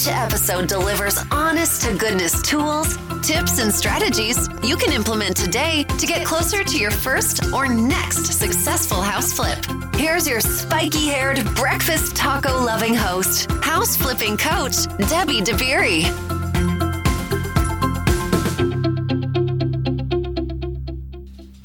[0.00, 6.06] Each episode delivers honest to goodness tools, tips, and strategies you can implement today to
[6.06, 9.58] get closer to your first or next successful house flip.
[9.96, 16.04] Here's your spiky haired, breakfast taco loving host, house flipping coach, Debbie DeBerry.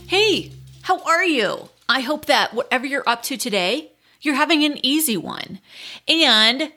[0.07, 1.69] Hey, how are you?
[1.87, 5.61] I hope that whatever you're up to today, you're having an easy one.
[6.09, 6.73] And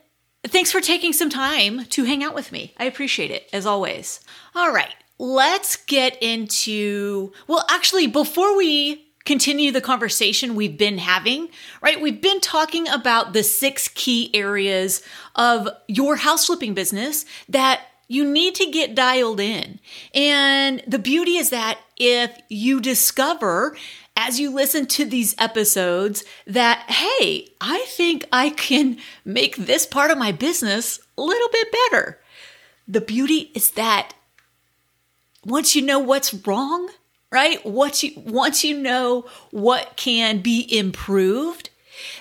[0.47, 2.75] thanks for taking some time to hang out with me.
[2.79, 4.21] I appreciate it, as always.
[4.55, 11.51] All right, let's get into, well, actually, before we continue the conversation we've been having,
[11.83, 12.01] right?
[12.01, 15.03] We've been talking about the six key areas
[15.35, 19.81] of your house flipping business that you need to get dialed in.
[20.15, 23.77] And the beauty is that if you discover
[24.19, 30.11] as you listen to these episodes that, hey, I think I can make this part
[30.11, 32.19] of my business a little bit better.
[32.89, 34.15] The beauty is that
[35.47, 36.91] once you know what's wrong,
[37.31, 37.65] right?
[37.65, 41.71] Once you, once you know what can be improved,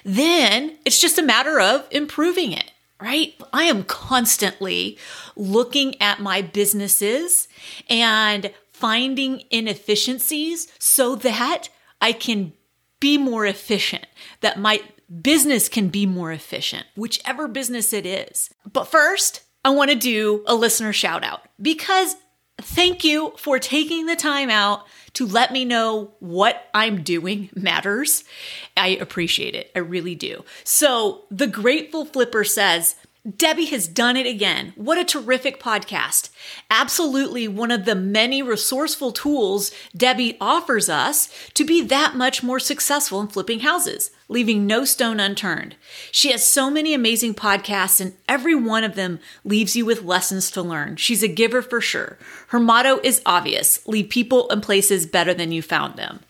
[0.06, 3.34] then it's just a matter of improving it, right?
[3.52, 5.00] I am constantly
[5.36, 7.48] looking at my businesses
[7.90, 11.70] and finding inefficiencies so that
[12.02, 12.54] I can
[13.00, 14.06] be more efficient,
[14.42, 14.82] that my
[15.22, 18.50] business can be more efficient, whichever business it is.
[18.72, 22.16] But first, I want to do a listener shout out because
[22.60, 28.24] thank you for taking the time out to let me know what I'm doing matters.
[28.76, 29.72] I appreciate it.
[29.76, 30.44] I really do.
[30.64, 32.96] So, the Grateful Flipper says,
[33.36, 34.72] Debbie has done it again.
[34.76, 36.30] What a terrific podcast.
[36.70, 42.60] Absolutely one of the many resourceful tools Debbie offers us to be that much more
[42.60, 45.76] successful in flipping houses, leaving no stone unturned.
[46.10, 50.50] She has so many amazing podcasts, and every one of them leaves you with lessons
[50.52, 50.96] to learn.
[50.96, 52.18] She's a giver for sure.
[52.50, 56.22] Her motto is obvious leave people and places better than you found them.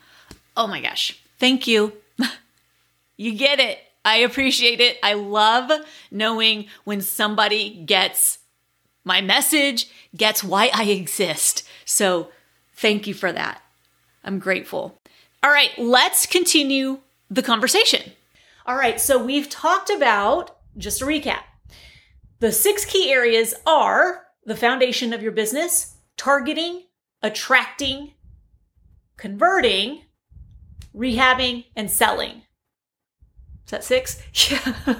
[0.55, 1.21] Oh my gosh.
[1.37, 1.93] Thank you.
[3.17, 3.86] you get it.
[4.07, 4.97] I appreciate it.
[5.03, 5.69] I love
[6.11, 8.39] knowing when somebody gets
[9.03, 11.67] my message, gets why I exist.
[11.83, 12.31] So
[12.73, 13.61] thank you for that.
[14.23, 14.97] I'm grateful.
[15.43, 18.13] All right, let's continue the conversation.
[18.65, 21.43] All right, so we've talked about, just a recap,
[22.39, 26.83] the six key areas are the foundation of your business, targeting,
[27.21, 28.13] attracting,
[29.17, 30.03] converting,
[30.95, 32.43] rehabbing, and selling.
[33.67, 34.21] Is that six?
[34.49, 34.95] Yeah.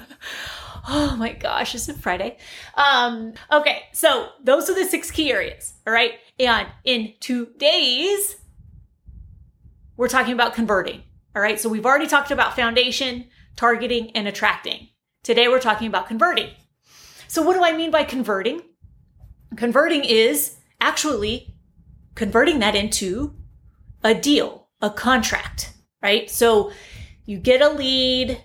[0.90, 2.36] oh my gosh, is it Friday?
[2.74, 5.72] Um, okay, so those are the six key areas.
[5.86, 6.12] All right.
[6.38, 8.36] And in two days,
[9.96, 11.02] we're talking about converting.
[11.34, 11.58] All right.
[11.58, 14.88] So we've already talked about foundation, targeting, and attracting.
[15.22, 16.50] Today we're talking about converting.
[17.26, 18.62] So what do I mean by converting?
[19.56, 21.54] Converting is actually
[22.14, 23.34] converting that into
[24.04, 26.30] a deal, a contract, right?
[26.30, 26.72] So
[27.24, 28.42] you get a lead,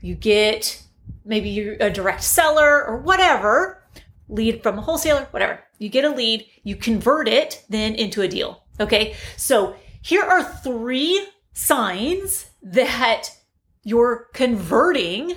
[0.00, 0.82] you get
[1.24, 3.82] maybe you're a direct seller or whatever,
[4.28, 5.60] lead from a wholesaler, whatever.
[5.78, 8.64] You get a lead, you convert it then into a deal.
[8.80, 9.14] Okay.
[9.36, 13.30] So here are three signs that
[13.84, 15.34] your converting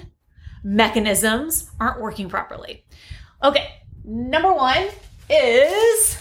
[0.63, 2.85] mechanisms aren't working properly.
[3.43, 3.69] Okay.
[4.03, 4.87] Number one
[5.29, 6.17] is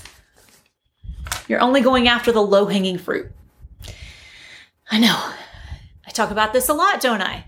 [1.49, 3.31] you're only going after the low hanging fruit.
[4.91, 5.33] I know.
[6.07, 7.45] I talk about this a lot, don't I?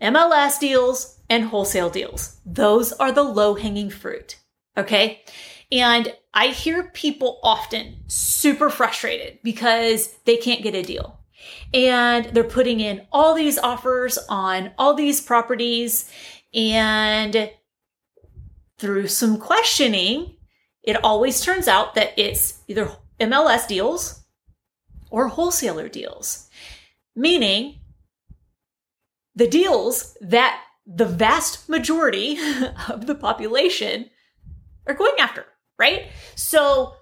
[0.00, 2.40] MLS deals and wholesale deals.
[2.44, 4.38] Those are the low hanging fruit.
[4.76, 5.22] Okay.
[5.70, 11.18] And I hear people often super frustrated because they can't get a deal.
[11.74, 16.10] And they're putting in all these offers on all these properties.
[16.54, 17.50] And
[18.78, 20.36] through some questioning,
[20.82, 22.90] it always turns out that it's either
[23.20, 24.24] MLS deals
[25.10, 26.48] or wholesaler deals,
[27.14, 27.80] meaning
[29.38, 32.38] the deals that the vast majority
[32.88, 34.10] of the population
[34.86, 35.46] are going after,
[35.78, 36.06] right?
[36.34, 36.94] So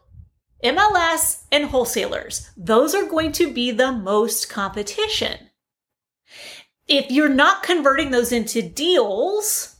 [0.62, 5.50] MLS and wholesalers, those are going to be the most competition.
[6.87, 9.77] If you're not converting those into deals,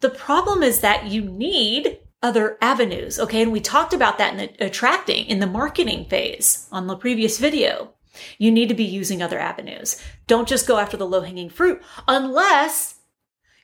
[0.00, 3.18] the problem is that you need other avenues.
[3.18, 3.42] Okay.
[3.42, 7.38] And we talked about that in the attracting in the marketing phase on the previous
[7.38, 7.94] video.
[8.38, 10.02] You need to be using other avenues.
[10.26, 12.96] Don't just go after the low hanging fruit unless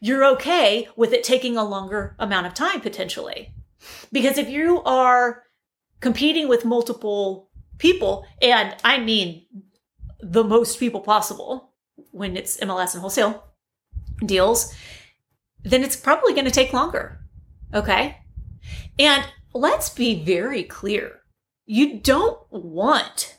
[0.00, 3.54] you're okay with it taking a longer amount of time potentially.
[4.12, 5.44] Because if you are
[6.00, 9.46] competing with multiple people, and I mean
[10.20, 11.72] the most people possible
[12.10, 13.44] when it's MLS and wholesale
[14.24, 14.74] deals,
[15.62, 17.20] then it's probably going to take longer.
[17.72, 18.18] Okay.
[18.98, 21.20] And let's be very clear.
[21.66, 23.38] You don't want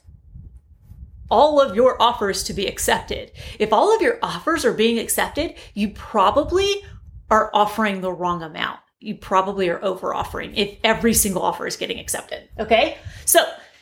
[1.29, 3.31] all of your offers to be accepted.
[3.59, 6.83] If all of your offers are being accepted, you probably
[7.29, 8.79] are offering the wrong amount.
[8.99, 12.49] You probably are over offering if every single offer is getting accepted.
[12.59, 12.97] Okay.
[13.25, 13.39] So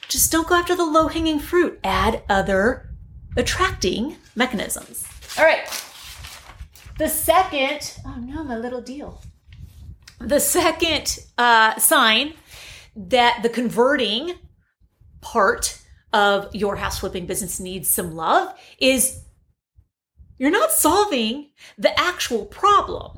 [0.08, 1.80] just don't go after the low hanging fruit.
[1.84, 2.90] Add other
[3.38, 5.08] attracting mechanisms.
[5.38, 5.66] All right.
[6.98, 9.22] The second, oh no, my little deal.
[10.20, 12.34] The second uh, sign
[12.96, 14.36] that the converting
[15.22, 15.80] part
[16.14, 19.22] of your house flipping business needs some love is
[20.38, 23.18] you're not solving the actual problem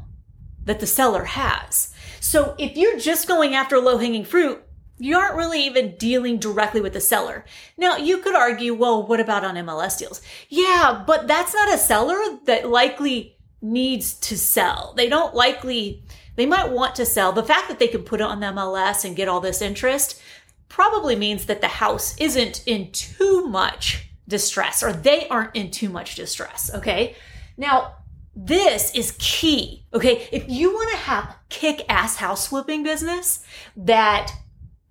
[0.63, 1.94] that the seller has.
[2.19, 4.63] So if you're just going after low hanging fruit,
[4.97, 7.44] you aren't really even dealing directly with the seller.
[7.77, 10.21] Now, you could argue, well, what about on MLS deals?
[10.48, 14.94] Yeah, but that's not a seller that likely needs to sell.
[14.95, 16.03] They don't likely,
[16.36, 17.33] they might want to sell.
[17.33, 20.21] The fact that they can put it on the MLS and get all this interest
[20.69, 25.89] probably means that the house isn't in too much distress or they aren't in too
[25.89, 26.71] much distress.
[26.73, 27.15] Okay.
[27.57, 27.95] Now,
[28.35, 29.85] this is key.
[29.94, 30.27] Okay.
[30.31, 33.45] If you want to have kick ass house flipping business
[33.77, 34.31] that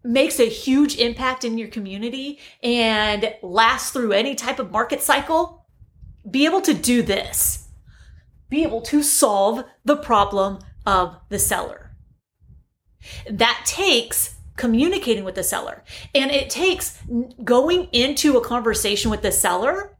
[0.02, 5.66] makes a huge impact in your community and lasts through any type of market cycle,
[6.30, 7.68] be able to do this.
[8.48, 11.90] Be able to solve the problem of the seller.
[13.28, 15.82] That takes communicating with the seller.
[16.14, 16.98] And it takes
[17.42, 19.96] going into a conversation with the seller,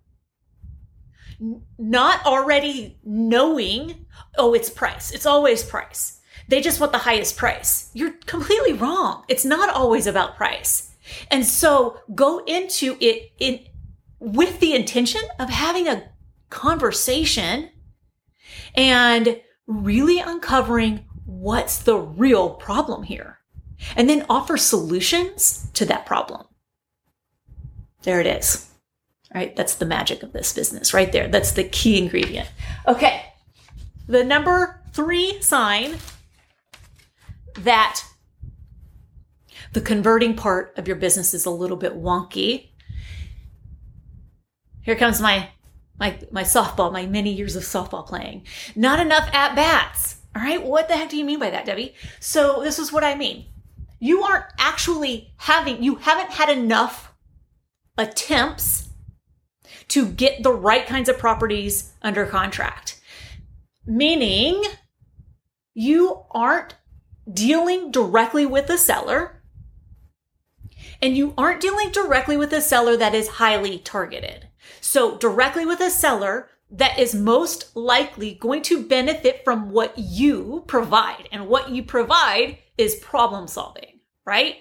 [1.78, 4.06] not already knowing,
[4.36, 5.10] oh, it's price.
[5.10, 6.20] It's always price.
[6.48, 7.90] They just want the highest price.
[7.94, 9.24] You're completely wrong.
[9.28, 10.94] It's not always about price.
[11.30, 13.60] And so go into it in
[14.20, 16.04] with the intention of having a
[16.48, 17.70] conversation
[18.74, 23.38] and really uncovering what's the real problem here
[23.96, 26.46] and then offer solutions to that problem.
[28.02, 28.70] There it is.
[29.34, 29.54] All right.
[29.56, 31.28] That's the magic of this business right there.
[31.28, 32.48] That's the key ingredient.
[32.86, 33.24] Okay.
[34.06, 35.96] The number three sign
[37.58, 38.04] that
[39.72, 42.68] the converting part of your business is a little bit wonky.
[44.82, 45.48] Here comes my
[45.98, 48.46] my my softball, my many years of softball playing.
[48.76, 50.20] Not enough at bats.
[50.36, 51.94] All right, what the heck do you mean by that, Debbie?
[52.20, 53.46] So this is what I mean
[54.04, 57.14] you aren't actually having, you haven't had enough
[57.96, 58.90] attempts
[59.88, 63.00] to get the right kinds of properties under contract.
[63.86, 64.62] Meaning
[65.72, 66.74] you aren't
[67.32, 69.42] dealing directly with the seller
[71.00, 74.48] and you aren't dealing directly with a seller that is highly targeted.
[74.82, 80.64] So directly with a seller that is most likely going to benefit from what you
[80.66, 81.26] provide.
[81.32, 83.93] And what you provide is problem solving,
[84.24, 84.56] right?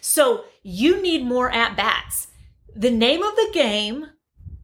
[0.00, 2.28] So you need more at bats.
[2.74, 4.06] The name of the game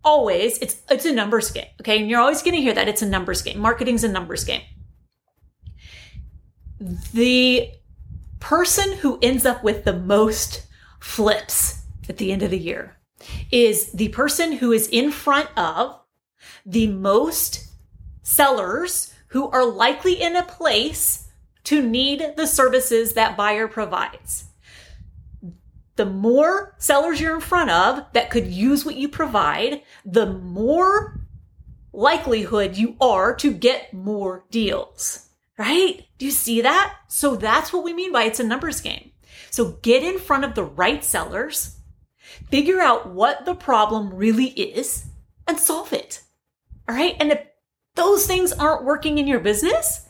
[0.05, 1.99] always it's it's a numbers game, okay?
[1.99, 3.59] And you're always going to hear that it's a numbers game.
[3.59, 4.63] Marketing's a numbers game.
[7.13, 7.71] The
[8.39, 10.67] person who ends up with the most
[11.01, 12.97] flips at the end of the year
[13.51, 15.99] is the person who is in front of
[16.65, 17.69] the most
[18.23, 21.26] sellers who are likely in a place
[21.67, 24.45] to need the services that buyer provides.
[25.97, 31.21] The more sellers you're in front of that could use what you provide, the more
[31.93, 36.05] likelihood you are to get more deals, right?
[36.19, 36.95] Do you see that?
[37.09, 39.11] So that's what we mean by it's a numbers game.
[39.51, 41.79] So get in front of the right sellers,
[42.51, 45.07] figure out what the problem really is,
[45.49, 46.23] and solve it.
[46.89, 47.17] All right.
[47.19, 47.41] And if
[47.95, 50.07] those things aren't working in your business,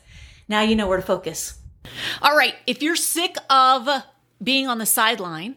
[0.49, 1.59] now you know where to focus.
[2.23, 2.55] All right.
[2.67, 3.89] If you're sick of
[4.43, 5.57] being on the sideline,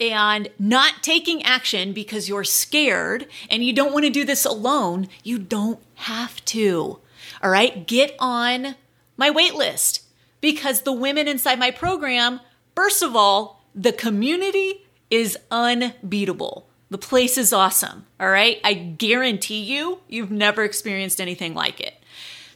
[0.00, 5.08] and not taking action because you're scared and you don't want to do this alone,
[5.24, 7.00] you don't have to.
[7.42, 7.86] All right.
[7.86, 8.76] Get on
[9.16, 10.02] my wait list
[10.40, 12.40] because the women inside my program,
[12.74, 16.68] first of all, the community is unbeatable.
[16.90, 18.06] The place is awesome.
[18.20, 18.60] All right.
[18.64, 21.94] I guarantee you, you've never experienced anything like it.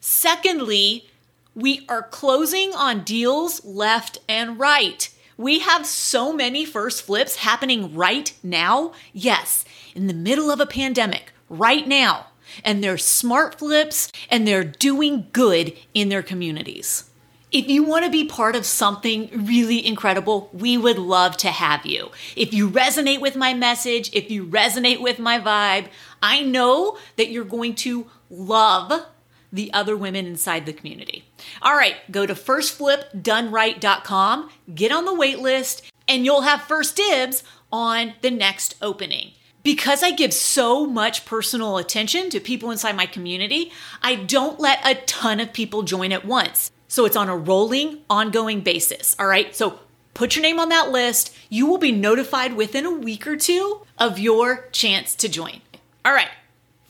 [0.00, 1.08] Secondly,
[1.54, 5.08] we are closing on deals left and right.
[5.36, 8.92] We have so many first flips happening right now.
[9.12, 12.26] Yes, in the middle of a pandemic, right now.
[12.64, 17.08] and they're smart flips and they're doing good in their communities.
[17.50, 21.84] If you want to be part of something really incredible, we would love to have
[21.84, 22.10] you.
[22.34, 25.88] If you resonate with my message, if you resonate with my vibe,
[26.22, 29.06] I know that you're going to love
[29.52, 31.21] the other women inside the community.
[31.62, 37.44] All right, go to firstflipdoneright.com, get on the wait list, and you'll have first dibs
[37.70, 39.30] on the next opening.
[39.62, 43.70] Because I give so much personal attention to people inside my community,
[44.02, 46.72] I don't let a ton of people join at once.
[46.88, 49.14] So it's on a rolling, ongoing basis.
[49.20, 49.54] All right.
[49.54, 49.78] So
[50.14, 51.32] put your name on that list.
[51.48, 55.60] You will be notified within a week or two of your chance to join.
[56.04, 56.30] All right.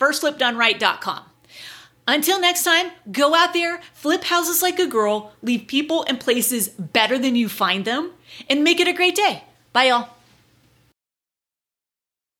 [0.00, 1.25] Firstflipdoneright.com.
[2.06, 6.68] Until next time, go out there, flip houses like a girl, leave people and places
[6.68, 8.11] better than you find them,
[8.50, 9.44] and make it a great day.
[9.73, 10.09] Bye, y'all.